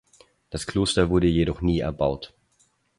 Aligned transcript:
Das 0.49 0.65
Kloster 0.65 1.11
wurde 1.11 1.27
jedoch 1.27 1.61
nie 1.61 1.79
erbaut. 1.81 2.33